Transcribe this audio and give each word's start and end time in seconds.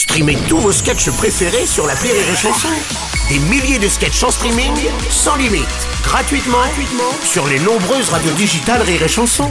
Streamez 0.00 0.38
tous 0.48 0.56
vos 0.56 0.72
sketchs 0.72 1.10
préférés 1.10 1.66
sur 1.66 1.86
la 1.86 1.92
Rire 1.92 2.14
et 2.14 2.34
Chanson. 2.34 2.68
Des 3.28 3.38
milliers 3.38 3.78
de 3.78 3.86
sketchs 3.86 4.22
en 4.22 4.30
streaming, 4.30 4.72
sans 5.10 5.36
limite, 5.36 5.66
gratuitement, 6.02 6.56
gratuitement 6.56 7.12
sur 7.22 7.46
les 7.46 7.58
nombreuses 7.58 8.08
radios 8.08 8.32
digitales 8.32 8.80
Rire 8.80 9.02
et 9.02 9.08
Chanson. 9.08 9.50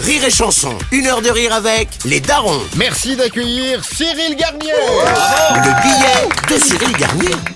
Rire 0.00 0.24
et 0.24 0.30
Chanson, 0.30 0.76
une 0.92 1.06
heure 1.06 1.22
de 1.22 1.30
rire 1.30 1.54
avec 1.54 1.88
les 2.04 2.20
darons. 2.20 2.60
Merci 2.76 3.16
d'accueillir 3.16 3.82
Cyril 3.82 4.36
Garnier. 4.36 4.72
Le 5.54 5.82
billet 5.82 6.28
de 6.50 6.62
Cyril 6.62 6.92
Garnier. 6.98 7.53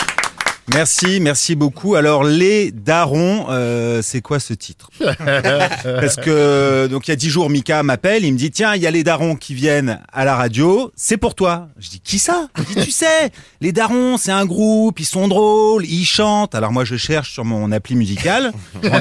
Merci, 0.74 1.18
merci 1.20 1.54
beaucoup. 1.54 1.94
Alors 1.94 2.24
les 2.24 2.70
darons, 2.72 3.46
euh, 3.48 4.02
c'est 4.02 4.20
quoi 4.20 4.38
ce 4.38 4.52
titre? 4.52 4.90
Parce 4.98 6.16
que 6.16 6.86
donc 6.88 7.08
il 7.08 7.10
y 7.10 7.12
a 7.12 7.16
dix 7.16 7.30
jours, 7.30 7.48
Mika 7.48 7.82
m'appelle, 7.82 8.24
il 8.24 8.32
me 8.32 8.38
dit 8.38 8.50
tiens, 8.50 8.74
il 8.74 8.82
y 8.82 8.86
a 8.86 8.90
les 8.90 9.02
darons 9.02 9.34
qui 9.34 9.54
viennent 9.54 10.00
à 10.12 10.26
la 10.26 10.36
radio, 10.36 10.92
c'est 10.94 11.16
pour 11.16 11.34
toi. 11.34 11.68
Je 11.78 11.88
dis 11.88 12.00
qui 12.00 12.18
ça? 12.18 12.48
Il 12.58 12.64
dit 12.64 12.84
tu 12.84 12.90
sais, 12.90 13.30
les 13.62 13.72
darons, 13.72 14.18
c'est 14.18 14.30
un 14.30 14.44
groupe, 14.44 15.00
ils 15.00 15.06
sont 15.06 15.26
drôles, 15.26 15.86
ils 15.86 16.04
chantent. 16.04 16.54
Alors 16.54 16.70
moi 16.70 16.84
je 16.84 16.96
cherche 16.96 17.32
sur 17.32 17.46
mon 17.46 17.72
appli 17.72 17.96
musicale, 17.96 18.52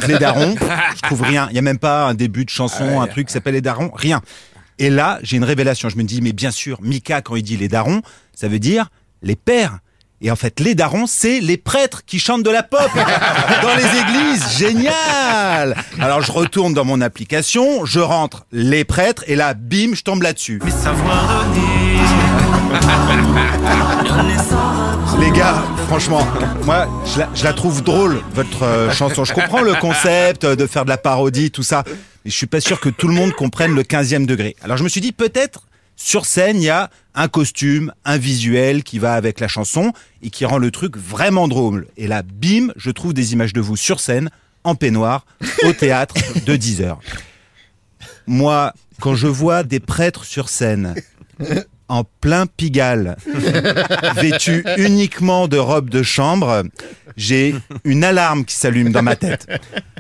les 0.08 0.18
darons, 0.20 0.56
je 0.96 1.02
trouve 1.02 1.22
rien. 1.22 1.48
Il 1.50 1.56
y 1.58 1.60
a 1.60 1.64
même 1.64 1.80
pas 1.80 2.06
un 2.06 2.14
début 2.14 2.46
de 2.46 2.50
chanson, 2.50 3.02
un 3.02 3.08
truc 3.08 3.28
qui 3.28 3.34
s'appelle 3.34 3.56
les 3.56 3.62
darons, 3.62 3.92
rien. 3.94 4.22
Et 4.80 4.90
là, 4.90 5.20
j'ai 5.22 5.36
une 5.36 5.44
révélation. 5.44 5.90
Je 5.90 5.98
me 5.98 6.04
dis 6.04 6.22
mais 6.22 6.32
bien 6.32 6.52
sûr, 6.52 6.80
Mika 6.82 7.22
quand 7.22 7.36
il 7.36 7.44
dit 7.44 7.58
les 7.58 7.68
darons, 7.68 8.02
ça 8.34 8.48
veut 8.48 8.60
dire 8.60 8.90
les 9.22 9.36
pères. 9.36 9.80
Et 10.20 10.32
en 10.32 10.36
fait, 10.36 10.60
les 10.60 10.74
darons, 10.74 11.06
c'est 11.06 11.40
les 11.40 11.58
prêtres 11.58 12.04
qui 12.06 12.18
chantent 12.18 12.42
de 12.42 12.50
la 12.50 12.64
pop 12.64 12.90
dans 13.62 13.76
les 13.76 14.00
églises. 14.00 14.58
Génial 14.58 15.76
Alors 16.00 16.22
je 16.22 16.32
retourne 16.32 16.74
dans 16.74 16.86
mon 16.86 17.02
application, 17.02 17.86
je 17.86 18.00
rentre 18.00 18.46
les 18.52 18.84
prêtres 18.84 19.24
et 19.28 19.36
là, 19.36 19.54
bim, 19.54 19.94
je 19.94 20.02
tombe 20.02 20.24
là-dessus. 20.24 20.60
Les 25.20 25.32
gars, 25.32 25.64
franchement, 25.88 26.28
moi, 26.64 26.88
je 27.06 27.20
la, 27.20 27.30
je 27.36 27.44
la 27.44 27.54
trouve 27.54 27.84
drôle, 27.84 28.22
votre 28.34 28.64
euh, 28.64 28.92
chanson. 28.92 29.24
Je 29.24 29.34
comprends 29.34 29.62
le 29.62 29.76
concept 29.76 30.44
euh, 30.44 30.56
de 30.56 30.66
faire 30.68 30.84
de 30.84 30.90
la 30.90 30.98
parodie, 30.98 31.52
tout 31.52 31.64
ça, 31.64 31.84
mais 31.88 32.32
je 32.32 32.36
suis 32.36 32.48
pas 32.48 32.60
sûr 32.60 32.80
que 32.80 32.90
tout 32.90 33.08
le 33.08 33.14
monde 33.14 33.34
comprenne 33.34 33.74
le 33.74 33.84
15e 33.84 34.26
degré. 34.26 34.56
Alors 34.64 34.78
je 34.78 34.84
me 34.84 34.90
suis 34.90 35.02
dit, 35.02 35.12
peut-être, 35.12 35.67
sur 35.98 36.28
scène, 36.28 36.58
il 36.58 36.66
y 36.66 36.70
a 36.70 36.90
un 37.16 37.28
costume, 37.28 37.92
un 38.06 38.18
visuel 38.18 38.84
qui 38.84 39.00
va 39.00 39.16
avec 39.16 39.40
la 39.40 39.48
chanson 39.48 39.92
et 40.22 40.30
qui 40.30 40.46
rend 40.46 40.60
le 40.60 40.70
truc 40.70 40.96
vraiment 40.96 41.48
drôle. 41.48 41.88
Et 41.98 42.08
là, 42.08 42.22
bim, 42.22 42.72
je 42.76 42.92
trouve 42.92 43.14
des 43.14 43.34
images 43.34 43.52
de 43.52 43.60
vous 43.60 43.76
sur 43.76 44.00
scène, 44.00 44.30
en 44.64 44.76
peignoir, 44.76 45.26
au 45.64 45.74
théâtre, 45.74 46.16
de 46.46 46.56
10 46.56 46.82
heures. 46.84 47.00
Moi, 48.28 48.74
quand 49.02 49.16
je 49.16 49.28
vois 49.28 49.64
des 49.64 49.80
prêtres 49.80 50.24
sur 50.24 50.50
scène, 50.50 50.94
en 51.90 52.04
plein 52.04 52.46
Pigalle, 52.46 53.18
vêtus 54.18 54.64
uniquement 54.78 55.48
de 55.48 55.58
robes 55.58 55.90
de 55.90 56.04
chambre, 56.04 56.64
j'ai 57.16 57.56
une 57.86 58.04
alarme 58.04 58.46
qui 58.46 58.56
s'allume 58.56 58.92
dans 58.92 59.02
ma 59.02 59.16
tête. 59.16 59.48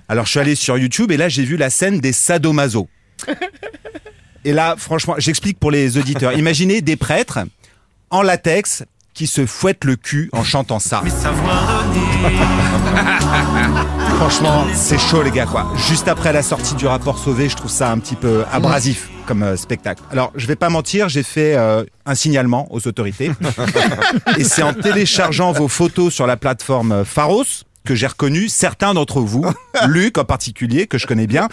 Alors 0.09 0.26
je 0.26 0.32
suis 0.32 0.39
allé 0.39 0.56
sur 0.56 0.78
YouTube 0.78 1.11
et 1.11 1.17
là 1.17 1.28
j'ai 1.28 1.44
vu 1.44 1.58
la 1.58 1.70
scène 1.70 2.00
des 2.00 2.14
sadomaso. 2.14 2.88
Et 4.48 4.53
là, 4.53 4.76
franchement, 4.78 5.16
j'explique 5.17 5.59
pour 5.59 5.72
les 5.72 5.98
auditeurs. 5.98 6.31
Imaginez 6.38 6.80
des 6.80 6.95
prêtres 6.95 7.40
en 8.09 8.22
latex 8.22 8.86
qui 9.14 9.28
se 9.28 9.45
fouettent 9.45 9.84
le 9.84 9.98
cul 9.98 10.30
en 10.31 10.42
chantant 10.45 10.80
ça. 10.80 11.04
Franchement, 14.16 14.66
c'est 14.73 14.98
chaud 14.98 15.22
les 15.22 15.31
gars 15.31 15.48
quoi. 15.48 15.73
Juste 15.89 16.08
après 16.08 16.31
la 16.31 16.44
sortie 16.44 16.76
du 16.76 16.88
rapport 16.88 17.20
Sauvé, 17.20 17.50
je 17.50 17.58
trouve 17.58 17.70
ça 17.70 17.92
un 17.92 18.00
petit 18.00 18.16
peu 18.16 18.45
abrasif 18.50 19.09
comme 19.26 19.44
euh, 19.44 19.58
spectacle. 19.58 20.02
Alors, 20.12 20.31
je 20.36 20.48
vais 20.48 20.56
pas 20.56 20.70
mentir, 20.70 21.09
j'ai 21.09 21.23
fait 21.23 21.58
euh, 21.58 21.84
un 22.06 22.16
signalement 22.16 22.67
aux 22.72 22.88
autorités. 22.88 23.32
Et 24.38 24.45
c'est 24.45 24.64
en 24.64 24.73
téléchargeant 24.73 25.52
vos 25.52 25.67
photos 25.67 26.14
sur 26.14 26.26
la 26.26 26.38
plateforme 26.38 26.94
euh, 26.94 27.04
Pharos 27.04 27.66
que 27.87 27.95
j'ai 27.95 28.05
reconnu 28.08 28.49
certains 28.49 28.93
d'entre 28.93 29.21
vous, 29.21 29.45
Luc 29.87 30.17
en 30.17 30.25
particulier, 30.25 30.87
que 30.87 30.98
je 30.98 31.08
connais 31.08 31.25
bien. 31.25 31.48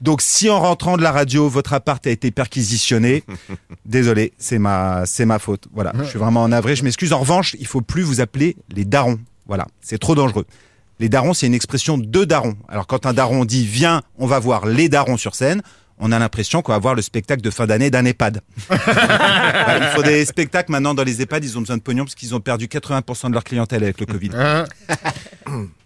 Donc 0.00 0.20
si 0.20 0.50
en 0.50 0.58
rentrant 0.58 0.96
de 0.96 1.02
la 1.02 1.12
radio, 1.12 1.48
votre 1.48 1.72
appart 1.74 2.04
a 2.06 2.10
été 2.10 2.32
perquisitionné, 2.32 3.22
désolé, 3.86 4.32
c'est 4.36 4.58
ma, 4.58 5.06
c'est 5.06 5.24
ma 5.24 5.38
faute. 5.38 5.68
Voilà, 5.72 5.92
je 6.00 6.04
suis 6.04 6.18
vraiment 6.18 6.42
en 6.42 6.50
avril, 6.50 6.74
je 6.74 6.82
m'excuse. 6.82 7.12
En 7.12 7.20
revanche, 7.20 7.54
il 7.60 7.68
faut 7.68 7.82
plus 7.82 8.02
vous 8.02 8.20
appeler 8.20 8.56
les 8.68 8.84
darons. 8.84 9.20
Voilà, 9.46 9.66
c'est 9.80 9.98
trop 9.98 10.16
dangereux. 10.16 10.44
Les 10.98 11.08
darons, 11.08 11.34
c'est 11.34 11.46
une 11.46 11.54
expression 11.54 11.98
de 11.98 12.24
darons. 12.24 12.56
Alors 12.68 12.88
quand 12.88 13.06
un 13.06 13.12
daron 13.12 13.44
dit 13.44 13.64
viens, 13.64 14.02
on 14.18 14.26
va 14.26 14.40
voir 14.40 14.66
les 14.66 14.88
darons 14.88 15.16
sur 15.16 15.36
scène, 15.36 15.62
on 15.98 16.10
a 16.10 16.18
l'impression 16.18 16.62
qu'on 16.62 16.72
va 16.72 16.78
voir 16.78 16.96
le 16.96 17.02
spectacle 17.02 17.42
de 17.42 17.50
fin 17.50 17.66
d'année 17.66 17.90
d'un 17.90 18.04
EHPAD. 18.04 18.40
Il 18.70 19.88
faut 19.94 20.02
des 20.02 20.24
spectacles 20.24 20.72
maintenant 20.72 20.94
dans 20.94 21.04
les 21.04 21.22
EHPAD, 21.22 21.44
ils 21.44 21.56
ont 21.56 21.60
besoin 21.60 21.76
de 21.76 21.82
pognon 21.82 22.04
parce 22.04 22.16
qu'ils 22.16 22.34
ont 22.34 22.40
perdu 22.40 22.66
80% 22.66 23.28
de 23.28 23.34
leur 23.34 23.44
clientèle 23.44 23.84
avec 23.84 24.00
le 24.00 24.06
Covid. 24.06 24.30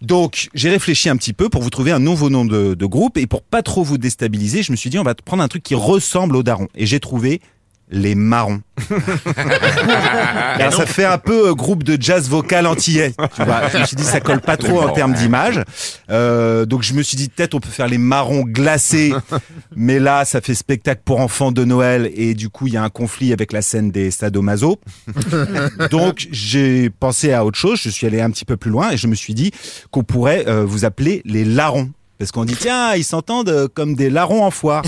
Donc, 0.01 0.49
j'ai 0.53 0.69
réfléchi 0.69 1.09
un 1.09 1.17
petit 1.17 1.33
peu 1.33 1.49
pour 1.49 1.61
vous 1.61 1.69
trouver 1.69 1.91
un 1.91 1.99
nouveau 1.99 2.29
nom 2.29 2.45
de, 2.45 2.85
groupe 2.85 3.17
et 3.17 3.27
pour 3.27 3.43
pas 3.43 3.61
trop 3.61 3.83
vous 3.83 3.97
déstabiliser, 3.97 4.63
je 4.63 4.71
me 4.71 4.77
suis 4.77 4.89
dit 4.89 4.99
on 4.99 5.03
va 5.03 5.15
prendre 5.15 5.43
un 5.43 5.47
truc 5.47 5.63
qui 5.63 5.75
ressemble 5.75 6.35
aux 6.35 6.43
darons. 6.43 6.67
Et 6.75 6.85
j'ai 6.85 6.99
trouvé 6.99 7.41
les 7.89 8.15
marrons. 8.15 8.61
Alors, 10.55 10.73
ça 10.73 10.85
fait 10.85 11.05
un 11.05 11.17
peu 11.17 11.49
euh, 11.49 11.53
groupe 11.53 11.83
de 11.83 12.01
jazz 12.01 12.29
vocal 12.29 12.67
antillais. 12.67 13.13
Tu 13.35 13.43
vois, 13.43 13.67
je 13.69 13.77
me 13.77 13.85
suis 13.85 13.95
dit 13.95 14.03
ça 14.03 14.19
colle 14.19 14.41
pas 14.41 14.57
trop 14.57 14.81
en 14.81 14.89
termes 14.89 15.13
d'image. 15.13 15.61
Euh, 16.09 16.65
donc 16.65 16.83
je 16.83 16.93
me 16.93 17.03
suis 17.03 17.17
dit 17.17 17.29
peut-être 17.29 17.53
on 17.53 17.59
peut 17.59 17.69
faire 17.69 17.87
les 17.87 17.97
marrons 17.97 18.43
glacés, 18.43 19.13
mais 19.75 19.99
là 19.99 20.25
ça 20.25 20.41
fait 20.41 20.55
spectacle 20.55 21.01
pour 21.05 21.19
enfants 21.19 21.51
de 21.51 21.63
Noël 21.63 22.11
et 22.15 22.33
du 22.33 22.49
coup 22.49 22.67
il 22.67 22.73
y 22.73 22.77
a 22.77 22.83
un 22.83 22.89
conflit 22.89 23.33
avec 23.33 23.51
la 23.53 23.61
scène 23.61 23.91
des 23.91 24.11
sadomaso. 24.11 24.79
Donc 25.91 26.27
j'ai 26.31 26.89
pensé 26.89 27.33
à 27.33 27.45
autre 27.45 27.57
chose. 27.57 27.79
Je 27.81 27.89
suis 27.89 28.07
allé 28.07 28.21
un 28.21 28.29
petit 28.29 28.45
peu 28.45 28.57
plus 28.57 28.71
loin 28.71 28.91
et 28.91 28.97
je 28.97 29.07
me 29.07 29.15
suis 29.15 29.33
dit 29.33 29.51
qu'on 29.91 30.03
pourrait 30.03 30.45
euh, 30.47 30.65
vous 30.65 30.85
appeler 30.85 31.21
les 31.25 31.45
larrons. 31.45 31.89
Parce 32.17 32.31
qu'on 32.31 32.45
dit 32.45 32.55
tiens 32.55 32.93
ils 32.93 33.03
s'entendent 33.03 33.67
comme 33.73 33.95
des 33.95 34.11
larrons 34.11 34.43
en 34.43 34.51
foire, 34.51 34.83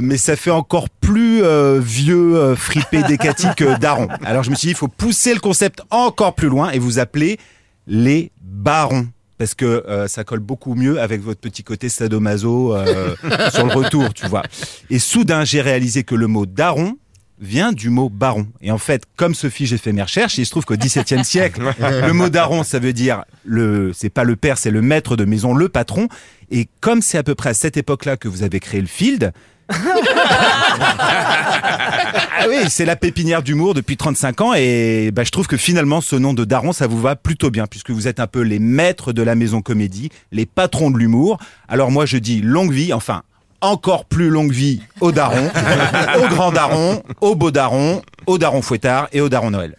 mais 0.00 0.16
ça 0.16 0.34
fait 0.34 0.50
encore 0.50 0.88
plus 0.90 1.27
euh, 1.42 1.80
vieux 1.80 2.36
euh, 2.36 2.56
fripé 2.56 3.02
décati 3.02 3.46
que 3.56 3.78
daron. 3.78 4.08
Alors 4.24 4.42
je 4.42 4.50
me 4.50 4.54
suis 4.54 4.66
dit 4.66 4.72
il 4.72 4.76
faut 4.76 4.88
pousser 4.88 5.34
le 5.34 5.40
concept 5.40 5.82
encore 5.90 6.34
plus 6.34 6.48
loin 6.48 6.70
et 6.70 6.78
vous 6.78 6.98
appeler 6.98 7.38
les 7.86 8.30
barons. 8.40 9.08
Parce 9.38 9.54
que 9.54 9.64
euh, 9.64 10.08
ça 10.08 10.24
colle 10.24 10.40
beaucoup 10.40 10.74
mieux 10.74 11.00
avec 11.00 11.22
votre 11.22 11.40
petit 11.40 11.62
côté 11.62 11.88
sadomaso 11.88 12.74
euh, 12.74 13.14
sur 13.52 13.66
le 13.66 13.72
retour, 13.72 14.12
tu 14.12 14.26
vois. 14.26 14.42
Et 14.90 14.98
soudain, 14.98 15.44
j'ai 15.44 15.60
réalisé 15.60 16.02
que 16.02 16.16
le 16.16 16.26
mot 16.26 16.44
daron 16.44 16.98
vient 17.40 17.70
du 17.70 17.88
mot 17.88 18.08
baron. 18.08 18.48
Et 18.60 18.72
en 18.72 18.78
fait, 18.78 19.04
comme 19.16 19.36
Sophie, 19.36 19.66
j'ai 19.66 19.78
fait 19.78 19.92
mes 19.92 20.02
recherches, 20.02 20.40
et 20.40 20.42
il 20.42 20.44
se 20.44 20.50
trouve 20.50 20.64
qu'au 20.64 20.76
XVIIe 20.76 21.24
siècle, 21.24 21.62
le 21.78 22.12
mot 22.12 22.28
daron, 22.28 22.64
ça 22.64 22.80
veut 22.80 22.92
dire 22.92 23.22
le, 23.44 23.92
c'est 23.94 24.10
pas 24.10 24.24
le 24.24 24.34
père, 24.34 24.58
c'est 24.58 24.72
le 24.72 24.82
maître 24.82 25.14
de 25.14 25.24
maison, 25.24 25.54
le 25.54 25.68
patron. 25.68 26.08
Et 26.50 26.68
comme 26.80 27.00
c'est 27.00 27.16
à 27.16 27.22
peu 27.22 27.36
près 27.36 27.50
à 27.50 27.54
cette 27.54 27.76
époque-là 27.76 28.16
que 28.16 28.26
vous 28.26 28.42
avez 28.42 28.58
créé 28.58 28.80
le 28.80 28.88
field, 28.88 29.32
ah 29.70 29.74
oui, 32.48 32.56
c'est 32.68 32.84
la 32.84 32.96
pépinière 32.96 33.42
d'humour 33.42 33.74
depuis 33.74 33.96
35 33.96 34.40
ans 34.40 34.54
et 34.54 35.10
bah, 35.12 35.24
je 35.24 35.30
trouve 35.30 35.46
que 35.46 35.56
finalement 35.56 36.00
ce 36.00 36.16
nom 36.16 36.34
de 36.34 36.44
daron 36.44 36.72
ça 36.72 36.86
vous 36.86 37.00
va 37.00 37.16
plutôt 37.16 37.50
bien 37.50 37.66
puisque 37.66 37.90
vous 37.90 38.08
êtes 38.08 38.20
un 38.20 38.26
peu 38.26 38.40
les 38.40 38.58
maîtres 38.58 39.12
de 39.12 39.22
la 39.22 39.34
maison 39.34 39.60
comédie, 39.60 40.10
les 40.32 40.46
patrons 40.46 40.90
de 40.90 40.98
l'humour. 40.98 41.38
Alors 41.68 41.90
moi 41.90 42.06
je 42.06 42.16
dis 42.16 42.40
longue 42.40 42.72
vie, 42.72 42.92
enfin 42.92 43.22
encore 43.60 44.04
plus 44.04 44.30
longue 44.30 44.52
vie 44.52 44.80
aux 45.00 45.12
darons, 45.12 45.50
aux 46.22 46.28
grands 46.28 46.52
darons, 46.52 47.02
aux 47.20 47.34
beaux 47.34 47.50
darons, 47.50 48.02
aux 48.26 48.38
darons 48.38 48.62
fouettards 48.62 49.08
et 49.12 49.20
aux 49.20 49.28
darons 49.28 49.50
Noël. 49.50 49.76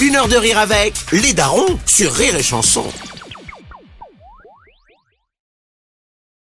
Une 0.00 0.14
heure 0.14 0.28
de 0.28 0.36
rire 0.36 0.58
avec 0.58 0.94
les 1.12 1.32
darons 1.32 1.78
sur 1.86 2.12
Rire 2.12 2.36
et 2.36 2.42
Chanson. 2.42 2.84